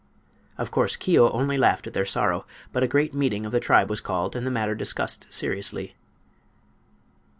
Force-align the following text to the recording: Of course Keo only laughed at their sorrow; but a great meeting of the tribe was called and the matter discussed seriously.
Of 0.57 0.71
course 0.71 0.95
Keo 0.95 1.29
only 1.29 1.59
laughed 1.59 1.85
at 1.85 1.93
their 1.93 2.07
sorrow; 2.07 2.47
but 2.73 2.81
a 2.81 2.87
great 2.87 3.13
meeting 3.13 3.45
of 3.45 3.51
the 3.51 3.59
tribe 3.59 3.87
was 3.87 4.01
called 4.01 4.35
and 4.35 4.47
the 4.47 4.49
matter 4.49 4.73
discussed 4.73 5.27
seriously. 5.31 5.95